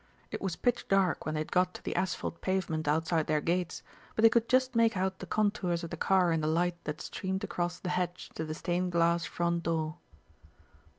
It 0.31 0.41
was 0.41 0.55
pitch 0.55 0.87
dark 0.87 1.27
when 1.27 1.35
they 1.35 1.41
had 1.41 1.51
got 1.51 1.75
to 1.75 1.83
the 1.83 1.95
asphalt 1.95 2.41
pavement 2.41 2.87
outside 2.87 3.27
their 3.27 3.39
gates, 3.39 3.83
but 4.15 4.23
they 4.23 4.29
could 4.29 4.49
just 4.49 4.75
make 4.75 4.97
out 4.97 5.19
the 5.19 5.27
contours 5.27 5.83
of 5.83 5.91
the 5.91 5.95
car 5.95 6.31
in 6.31 6.41
the 6.41 6.47
light 6.47 6.83
that 6.85 7.01
streamed 7.01 7.43
across 7.43 7.77
the 7.77 7.89
hedge 7.89 8.29
to 8.33 8.43
the 8.43 8.55
stained 8.55 8.93
glass 8.93 9.25
front 9.25 9.61
door. 9.61 9.97